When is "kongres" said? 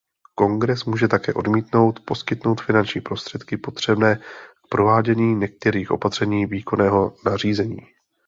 0.35-0.85